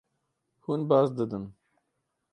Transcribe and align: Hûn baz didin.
Hûn 0.63 0.81
baz 0.89 1.07
didin. 1.17 1.45